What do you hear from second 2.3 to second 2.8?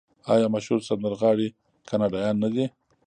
نه دي؟